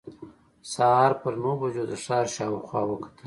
سهار 0.73 1.11
پر 1.21 1.33
نهو 1.41 1.53
بجو 1.61 1.83
د 1.91 1.93
ښار 2.03 2.25
شاوخوا 2.35 2.81
وکتل. 2.85 3.15